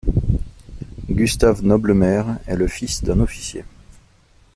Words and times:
Gustave 1.11 1.63
Noblemaire 1.63 2.39
est 2.47 2.55
le 2.55 2.67
fils 2.67 3.03
d'un 3.03 3.19
officier. 3.19 3.65